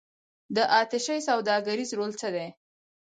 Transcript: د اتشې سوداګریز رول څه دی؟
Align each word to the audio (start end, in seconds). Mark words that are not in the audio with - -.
د 0.55 0.57
اتشې 0.79 1.17
سوداګریز 1.27 1.89
رول 1.97 2.11
څه 2.19 2.27
دی؟ 2.35 2.47